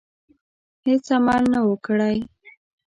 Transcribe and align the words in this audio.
هیڅ 0.87 1.05
عمل 1.15 1.43
نه 1.53 1.59
وو 1.65 1.75
کړی. 1.85 2.15